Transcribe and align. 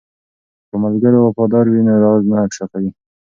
که 0.69 0.75
ملګری 0.83 1.17
وفادار 1.21 1.65
وي 1.69 1.81
نو 1.87 1.93
راز 2.03 2.21
نه 2.29 2.37
افشا 2.45 2.65
کیږي. 2.71 2.91